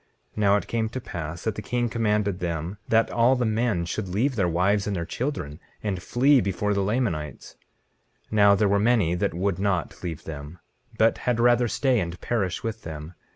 [0.31, 3.85] 19:11 Now it came to pass that the king commanded them that all the men
[3.85, 7.55] should leave their wives and their children, and flee before the Lamanites.
[8.31, 10.57] 19:12 Now there were many that would not leave them,
[10.97, 13.13] but had rather stay and perish with them.